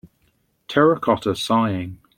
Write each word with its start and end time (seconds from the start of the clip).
Terracotta 0.67 1.35
Sighing. 1.35 1.99